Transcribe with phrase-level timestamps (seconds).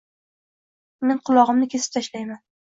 [1.09, 2.43] Men qulog‘imni kesib tashlayman.